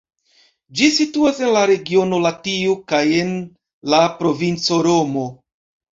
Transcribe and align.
Ĝi 0.79 0.87
situas 0.93 1.41
en 1.47 1.51
la 1.57 1.61
regiono 1.71 2.21
Latio 2.23 2.73
kaj 2.93 3.03
en 3.19 3.33
la 3.95 4.01
provinco 4.23 4.85
Romo. 4.89 5.29